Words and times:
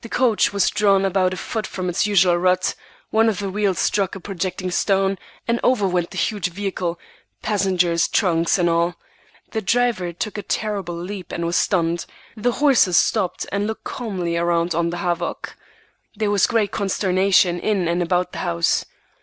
The 0.00 0.08
coach 0.08 0.50
was 0.50 0.70
drawn 0.70 1.04
about 1.04 1.34
a 1.34 1.36
foot 1.36 1.66
from 1.66 1.90
its 1.90 2.06
usual 2.06 2.38
rut, 2.38 2.74
one 3.10 3.28
of 3.28 3.38
the 3.38 3.50
wheels 3.50 3.78
struck 3.78 4.14
a 4.14 4.18
projecting 4.20 4.70
stone, 4.70 5.18
and 5.46 5.60
over 5.62 5.86
went 5.86 6.10
the 6.10 6.16
huge 6.16 6.48
vehicle, 6.50 6.98
passengers, 7.42 8.08
trunks, 8.08 8.56
and 8.56 8.70
all. 8.70 8.94
The 9.50 9.60
driver 9.60 10.10
took 10.14 10.38
a 10.38 10.42
terrible 10.42 10.96
leap 10.96 11.32
and 11.32 11.44
was 11.44 11.56
stunned. 11.56 12.06
The 12.34 12.52
horses 12.52 12.96
stopped 12.96 13.44
and 13.52 13.66
looked 13.66 13.84
calmly 13.84 14.38
around 14.38 14.74
on 14.74 14.88
the 14.88 14.96
havoc. 15.04 15.54
There 16.16 16.30
was 16.30 16.46
great 16.46 16.70
consternation 16.72 17.60
in 17.60 17.88
and 17.88 18.02
about 18.02 18.32
the 18.32 18.38
house. 18.38 18.86